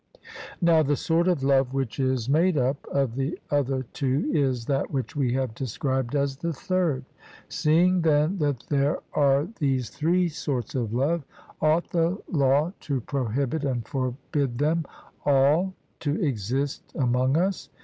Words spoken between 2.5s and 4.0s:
up of the other